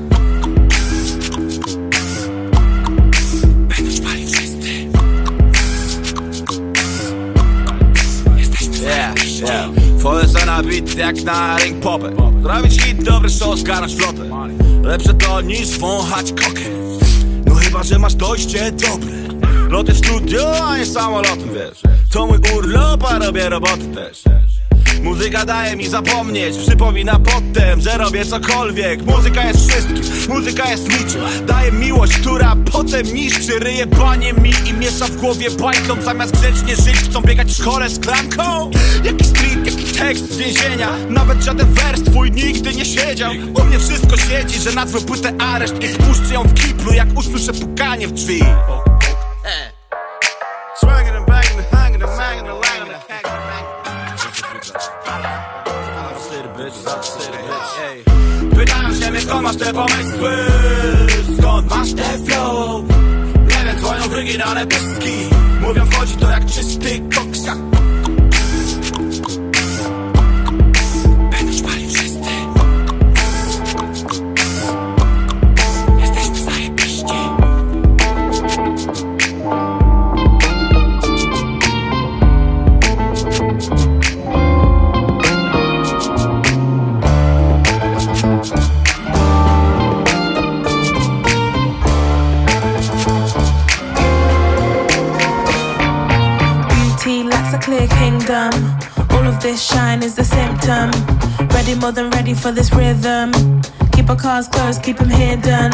yeah, 8.82 9.14
yeah. 9.40 10.46
Na 10.46 10.64
beat 10.64 10.96
jak 10.96 11.24
na 11.24 11.58
ring 11.58 11.80
popę. 11.80 12.10
Zrobić 12.42 12.82
hit, 12.82 13.04
dobry 13.04 13.30
show, 13.30 13.60
zgarnąć 13.60 13.96
flotę. 13.96 14.30
Lepsze 14.84 15.14
to 15.14 15.42
niż 15.42 15.78
wąchać 15.78 16.32
kokę. 16.32 16.70
No 17.46 17.56
chyba, 17.56 17.84
że 17.84 18.00
masz 18.00 18.16
dojście 18.16 18.72
dobre 18.72 19.21
Loty 19.72 19.96
studio, 19.96 20.66
a 20.66 20.78
nie 20.78 20.86
samolotem, 20.86 21.50
wiesz. 21.54 21.82
To 22.14 22.28
mój 22.28 22.38
urlop, 22.58 23.04
a 23.04 23.20
robię 23.20 23.50
roboty 23.50 23.88
też. 23.96 24.24
Muzyka 25.04 25.46
daje 25.46 25.76
mi 25.76 25.88
zapomnieć, 25.88 26.58
przypomina 26.58 27.20
potem, 27.20 27.82
że 27.82 27.98
robię 27.98 28.26
cokolwiek. 28.26 29.06
Muzyka 29.06 29.48
jest 29.48 29.70
wszystkim, 29.70 30.36
muzyka 30.36 30.72
jest 30.72 30.84
niczym. 30.84 31.22
Daje 31.48 31.72
miłość, 31.72 32.18
która 32.18 32.56
potem 32.72 33.14
niszczy. 33.14 33.60
Ryje 33.60 33.86
banie 33.86 34.34
mi 34.34 34.52
i 34.70 34.74
miesza 34.74 35.06
w 35.06 35.16
głowie 35.16 35.52
bajką. 35.52 36.02
Zamiast 36.02 36.38
grzecznie 36.38 36.76
żyć, 36.76 36.96
chcą 36.96 37.22
biegać 37.22 37.48
w 37.48 37.58
szkole 37.58 37.90
z 37.90 38.00
klamką. 38.00 38.72
Jaki 39.04 39.26
street, 39.26 39.66
jaki 39.66 39.98
tekst 39.98 40.32
z 40.32 40.38
więzienia. 40.38 40.90
Nawet 41.10 41.44
żaden 41.44 41.74
wers 41.74 42.04
twój 42.04 42.32
nigdy 42.32 42.74
nie 42.74 42.86
siedział. 42.86 43.32
U 43.62 43.64
mnie 43.64 43.80
wszystko 43.80 44.18
siedzi, 44.18 44.60
że 44.60 44.72
nazwę 44.72 45.02
płytę 45.02 45.34
areszt 45.40 45.84
I 45.84 45.88
spuszczę 45.88 46.34
ją 46.34 46.44
w 46.44 46.54
kiblu, 46.54 46.94
jak 46.94 47.18
usłyszę 47.18 47.54
pukanie 47.54 48.08
w 48.08 48.12
drzwi 48.12 48.44
Swagging 50.76 51.16
and 51.16 51.28
and 51.28 51.72
Pytają 58.56 58.94
się 58.94 59.12
mnie 59.12 59.22
skąd 59.22 59.42
masz 59.42 59.58
te 59.58 59.74
pomysły? 59.74 60.32
Skąd? 61.40 61.70
Masz 61.70 61.94
te 61.94 62.04
flow 62.04 62.84
Nie 63.36 63.66
wiem, 63.66 63.80
dzwonią 63.80 64.10
wyginane 64.10 64.68
pyski 64.68 65.30
Mówią 65.62 65.86
wchodzi 65.86 66.16
to 66.16 66.30
jak 66.30 66.46
czysty 66.46 67.02
koks 67.16 67.46
jak 67.46 67.81
Ready, 100.72 101.76
more 101.76 101.92
than 101.92 102.10
ready 102.12 102.34
for 102.34 102.52
this 102.54 102.74
rhythm. 102.74 103.34
Keep 103.92 104.10
our 104.10 104.16
cars 104.16 104.48
closed, 104.48 104.82
keep 104.82 104.98
them 104.98 105.10
hidden. 105.10 105.70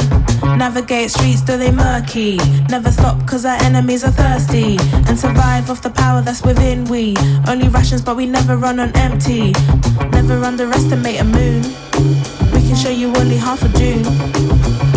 Navigate 0.57 1.11
streets, 1.11 1.41
though 1.41 1.55
they 1.55 1.69
murky. 1.71 2.37
Never 2.67 2.91
stop, 2.91 3.23
cause 3.27 3.45
our 3.45 3.61
enemies 3.61 4.03
are 4.03 4.11
thirsty. 4.11 4.77
And 5.07 5.17
survive 5.17 5.69
off 5.69 5.83
the 5.83 5.91
power 5.91 6.21
that's 6.23 6.41
within 6.41 6.85
we. 6.85 7.15
Only 7.47 7.69
rations, 7.69 8.01
but 8.01 8.17
we 8.17 8.25
never 8.25 8.57
run 8.57 8.79
on 8.79 8.91
empty. 8.95 9.53
Never 10.11 10.43
underestimate 10.43 11.21
a 11.21 11.25
moon. 11.25 11.61
We 12.51 12.61
can 12.67 12.75
show 12.75 12.89
you 12.89 13.15
only 13.17 13.37
half 13.37 13.61
a 13.61 13.69
June. 13.77 14.03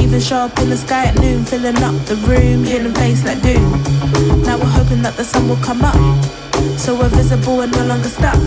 Even 0.00 0.18
show 0.18 0.38
up 0.38 0.58
in 0.60 0.70
the 0.70 0.78
sky 0.78 1.04
at 1.08 1.18
noon, 1.18 1.44
filling 1.44 1.76
up 1.76 1.94
the 2.06 2.16
room, 2.26 2.64
hidden 2.64 2.94
face 2.94 3.22
like 3.22 3.42
doom. 3.42 3.70
Now 4.44 4.56
we're 4.56 4.74
hoping 4.80 5.02
that 5.02 5.16
the 5.18 5.24
sun 5.24 5.46
will 5.46 5.62
come 5.68 5.82
up, 5.82 5.94
so 6.78 6.94
we're 6.98 7.08
visible 7.08 7.60
and 7.60 7.72
no 7.72 7.84
longer 7.86 8.08
stuck. 8.08 8.38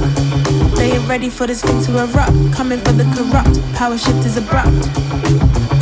They 0.76 0.94
ain't 0.94 1.08
ready 1.08 1.30
for 1.30 1.48
this 1.48 1.62
thing 1.62 1.82
to 1.86 2.04
erupt, 2.04 2.54
coming 2.54 2.80
for 2.80 2.92
the 2.92 3.06
corrupt. 3.16 3.56
Power 3.74 3.98
shift 3.98 4.26
is 4.26 4.38
abrupt. 4.38 4.90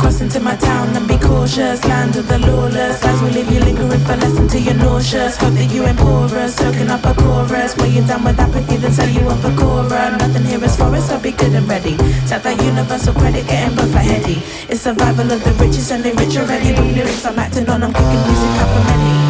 Cross 0.00 0.20
into 0.20 0.40
my 0.40 0.56
town 0.56 0.96
and 0.96 1.06
be 1.06 1.16
cautious, 1.18 1.84
land 1.84 2.16
of 2.16 2.28
the 2.28 2.38
lawless. 2.38 3.02
Lies 3.04 3.22
we 3.22 3.30
leave 3.30 3.50
you 3.50 3.60
lingering 3.60 4.00
for 4.00 4.16
less 4.16 4.36
until 4.38 4.60
you're 4.60 4.74
nauseous. 4.74 5.36
Hope 5.36 5.54
that 5.54 5.72
you 5.72 5.84
ain't 5.84 5.98
porous, 5.98 6.56
soaking 6.56 6.90
up 6.90 7.04
a 7.04 7.14
chorus. 7.14 7.76
When 7.76 7.92
you're 7.92 8.06
done 8.06 8.24
with 8.24 8.38
apathy, 8.38 8.76
then 8.76 8.92
sell 8.92 9.08
you 9.08 9.28
up 9.28 9.44
a 9.44 9.54
Cora. 9.56 10.16
Nothing 10.18 10.44
here 10.44 10.62
is 10.64 10.76
for 10.76 10.94
us, 10.94 11.08
so 11.08 11.18
be 11.20 11.32
good 11.32 11.54
and 11.54 11.68
ready. 11.68 11.96
Set 12.26 12.42
that 12.42 12.60
universal 12.62 13.14
credit, 13.14 13.46
getting 13.46 13.76
both 13.76 13.94
aheady. 13.94 14.42
It's 14.68 14.80
survival 14.80 15.30
of 15.30 15.42
the 15.44 15.52
richest 15.52 15.92
and 15.92 16.02
they 16.02 16.12
rich 16.12 16.36
already. 16.36 16.74
But 16.74 16.86
lyrics 16.86 17.24
I'm 17.24 17.38
acting 17.38 17.68
on, 17.68 17.82
I'm 17.82 17.92
kicking 17.92 18.22
music 18.26 18.60
up 18.60 18.68
for 18.74 18.84
many. 18.90 19.21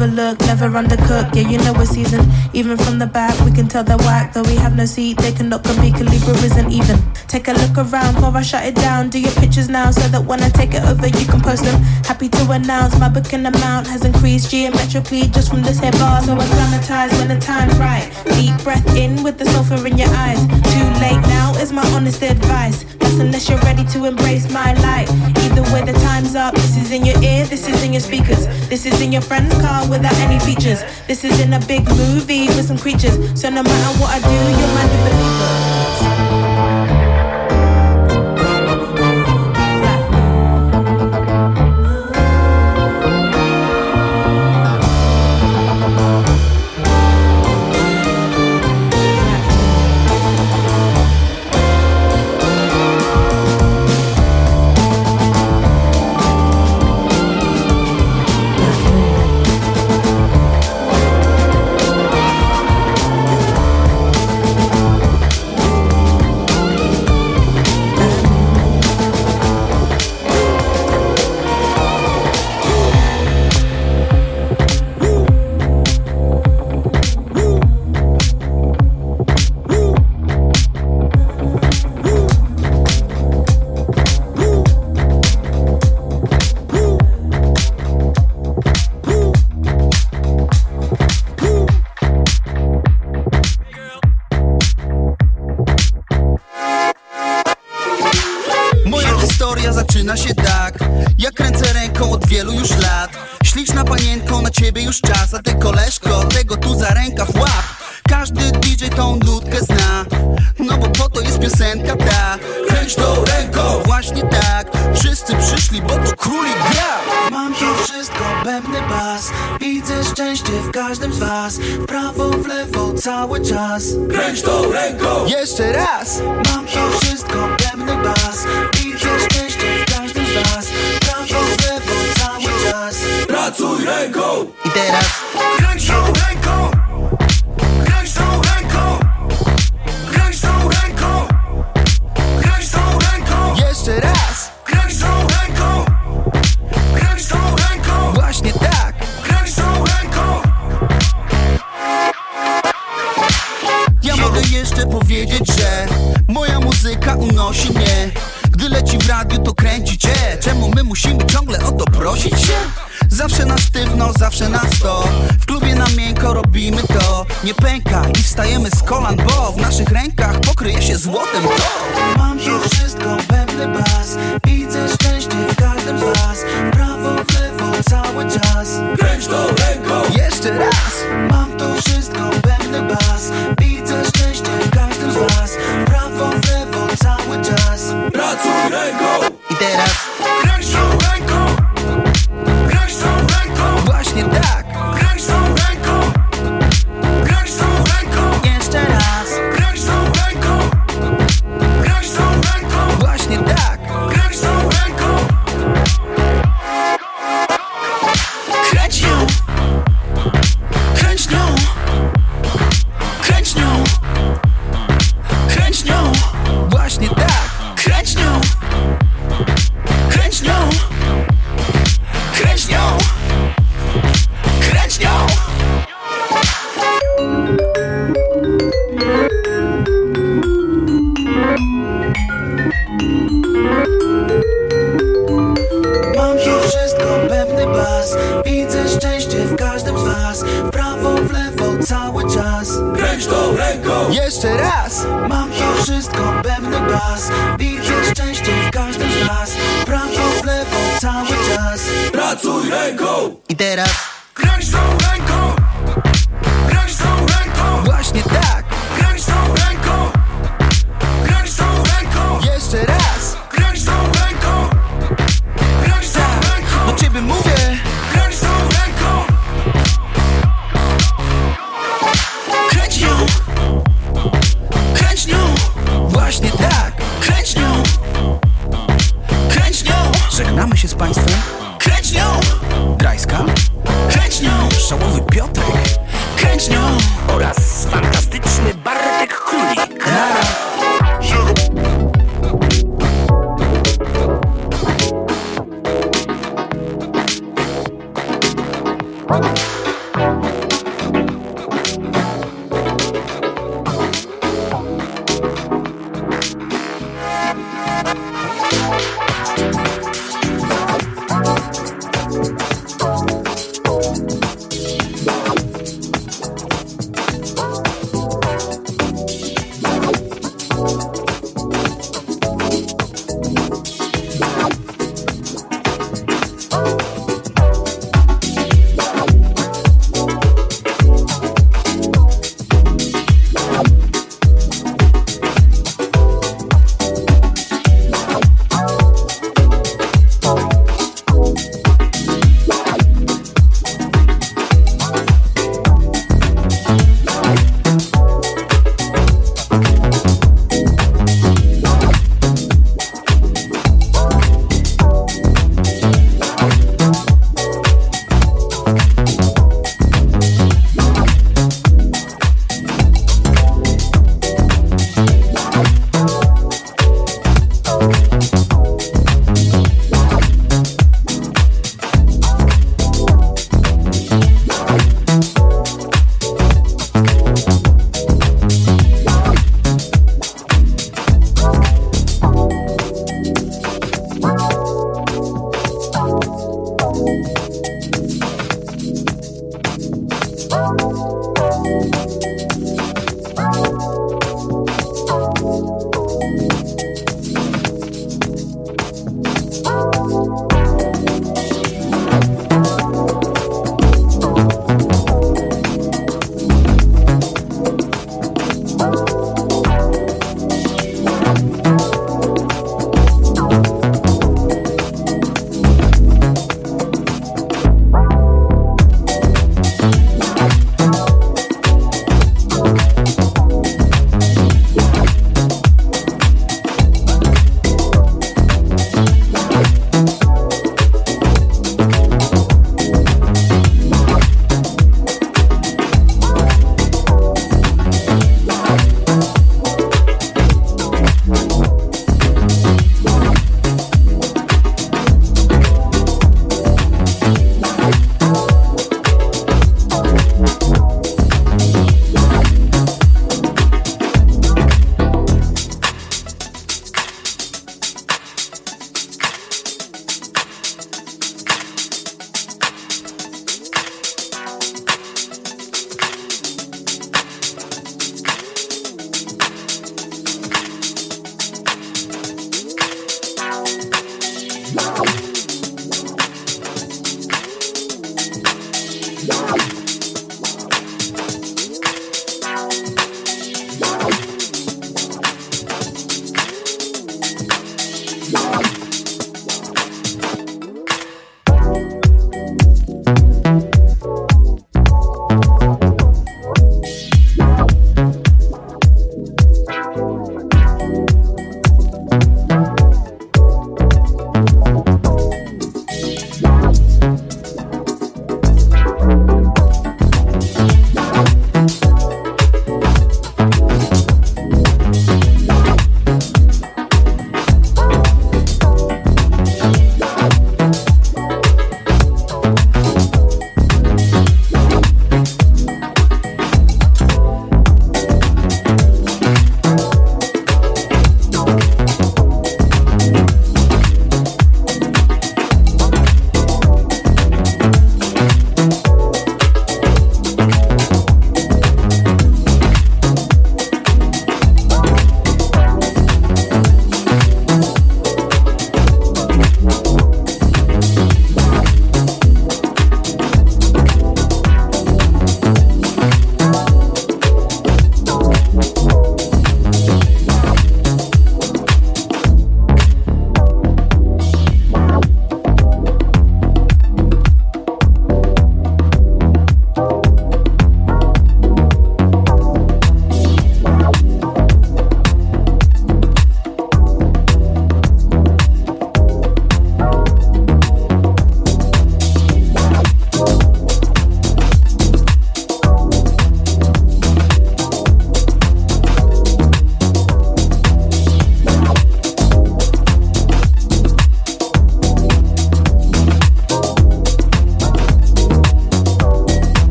Overlooked, 0.00 0.40
never 0.46 0.68
undercooked. 0.70 1.34
Yeah, 1.34 1.48
you 1.48 1.58
know 1.58 1.72
we're 1.74 1.84
seasoned. 1.84 2.26
Even 2.54 2.76
from 2.78 2.98
the 2.98 3.06
back, 3.06 3.38
we 3.44 3.52
can 3.52 3.68
tell 3.68 3.84
they're 3.84 3.98
whack, 3.98 4.32
though 4.32 4.42
we 4.42 4.54
have 4.56 4.74
no 4.76 4.86
seat. 4.86 5.18
They 5.18 5.32
cannot 5.32 5.62
compete, 5.62 5.94
Calibra 5.94 6.34
isn't 6.42 6.70
even. 6.70 6.98
Take 7.28 7.48
a 7.48 7.52
look 7.52 7.76
around 7.76 8.14
before 8.14 8.36
I 8.36 8.42
shut 8.42 8.64
it 8.64 8.74
down. 8.74 9.10
Do 9.10 9.20
your 9.20 9.32
pictures 9.32 9.68
now 9.68 9.90
so 9.90 10.08
that 10.08 10.24
when 10.24 10.42
I 10.42 10.48
take 10.48 10.72
it 10.74 10.82
over, 10.84 11.06
you 11.06 11.26
can 11.26 11.40
post 11.40 11.64
them. 11.64 11.80
Happy 12.04 12.28
to 12.28 12.50
announce 12.50 12.98
my 12.98 13.08
booking 13.08 13.44
amount 13.44 13.86
has 13.88 14.04
increased 14.04 14.50
geometrically 14.50 15.28
just 15.28 15.50
from 15.50 15.62
this 15.62 15.78
here 15.78 15.92
bar. 15.92 16.22
So 16.22 16.32
I 16.32 16.44
acclimatize 16.44 17.12
when 17.18 17.28
the 17.28 17.38
time's 17.38 17.76
right. 17.78 18.08
Deep 18.36 18.56
breath 18.64 18.96
in 18.96 19.22
with 19.22 19.38
the 19.38 19.44
sulfur 19.46 19.86
in 19.86 19.98
your 19.98 20.08
eyes. 20.10 20.40
Too 20.46 20.88
late 21.04 21.20
now 21.28 21.52
is 21.60 21.72
my 21.72 21.86
honest 21.92 22.22
advice. 22.22 22.84
Unless 23.18 23.48
you're 23.48 23.58
ready 23.60 23.84
to 23.84 24.04
embrace 24.04 24.50
my 24.52 24.74
light. 24.74 25.08
Either 25.44 25.62
way, 25.72 25.82
the 25.84 25.92
time's 26.04 26.34
up. 26.34 26.54
This 26.54 26.76
is 26.76 26.92
in 26.92 27.04
your 27.04 27.20
ear, 27.22 27.46
this 27.46 27.66
is 27.66 27.82
in 27.82 27.92
your 27.92 28.00
speakers. 28.00 28.46
This 28.68 28.86
is 28.86 29.00
in 29.00 29.12
your 29.12 29.22
friend's 29.22 29.54
car 29.60 29.88
without 29.88 30.14
any 30.18 30.38
features. 30.40 30.82
This 31.06 31.24
is 31.24 31.40
in 31.40 31.52
a 31.52 31.60
big 31.60 31.86
movie 31.88 32.46
with 32.48 32.66
some 32.66 32.78
creatures. 32.78 33.16
So 33.40 33.50
no 33.50 33.62
matter 33.62 33.98
what 34.00 34.10
I 34.10 34.20
do, 34.20 34.34
you're 34.34 34.74
my 34.74 34.84
new 34.86 35.02
believer. 35.10 35.69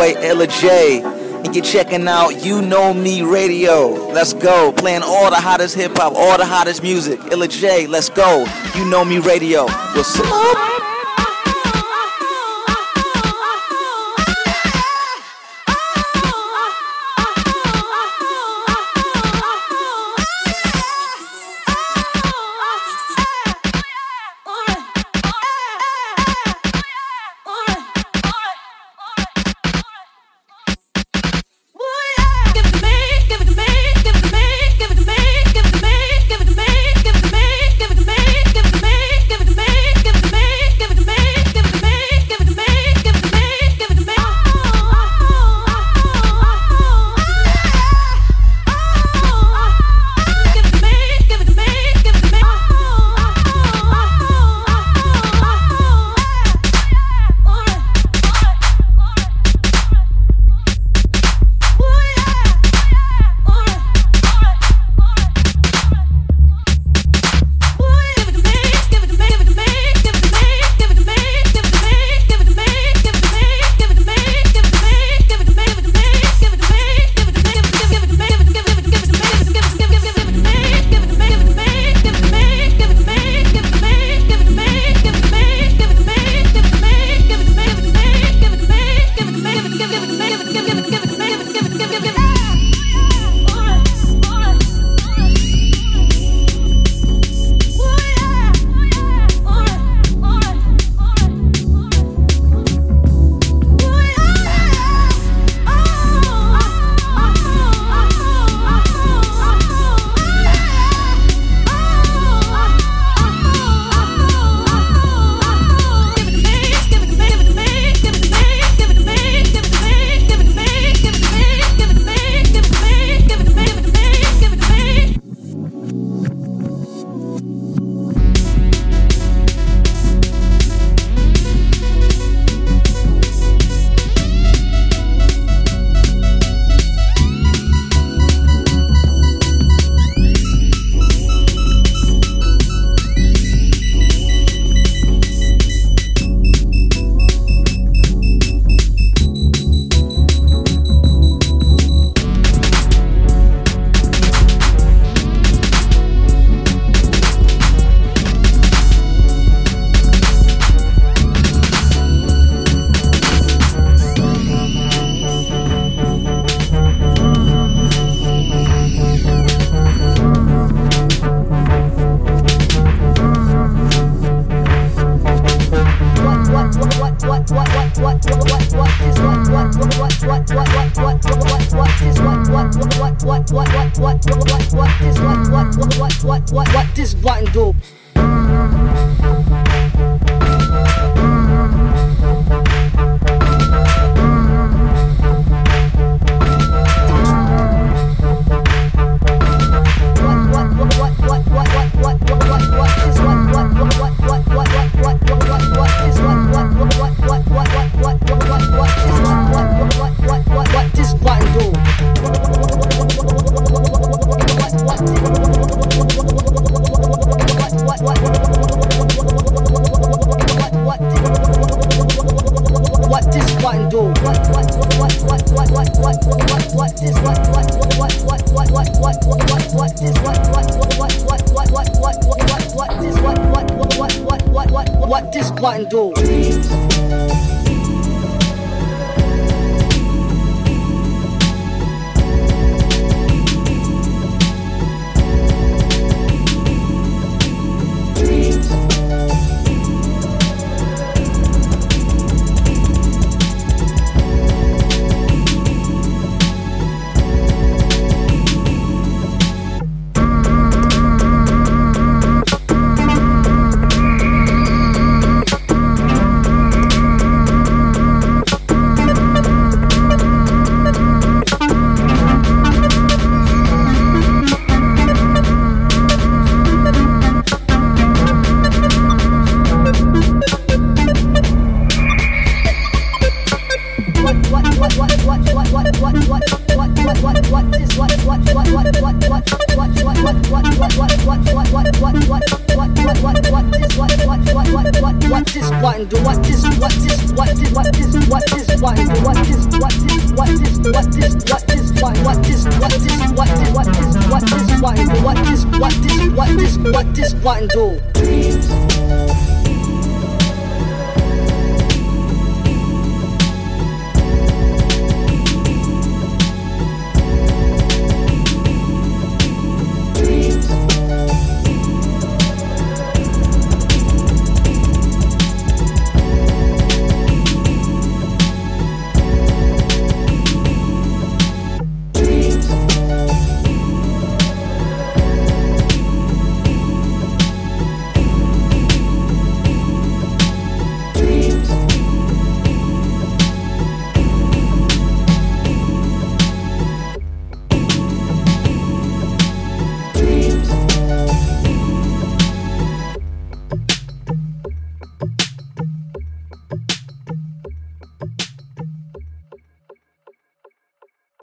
Boy 0.00 0.14
Illa 0.22 0.46
J. 0.46 1.02
And 1.02 1.54
you're 1.54 1.62
checking 1.62 2.08
out 2.08 2.42
You 2.42 2.62
Know 2.62 2.94
Me 2.94 3.20
Radio. 3.20 3.88
Let's 4.12 4.32
go. 4.32 4.72
Playing 4.72 5.02
all 5.02 5.28
the 5.28 5.36
hottest 5.36 5.74
hip 5.74 5.98
hop, 5.98 6.14
all 6.16 6.38
the 6.38 6.46
hottest 6.46 6.82
music. 6.82 7.20
Illa 7.30 7.46
J, 7.46 7.86
let's 7.86 8.08
go. 8.08 8.46
You 8.76 8.86
Know 8.86 9.04
Me 9.04 9.18
Radio. 9.18 9.66
What's 9.66 10.18
up? 10.18 10.79